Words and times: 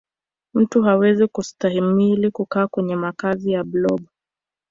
mtu 0.53 0.81
hawezi 0.83 1.27
kustahimili 1.27 2.31
kukaa 2.31 2.67
kwenye 2.67 2.95
makazi 2.95 3.51
ya 3.51 3.63
blob 3.63 4.01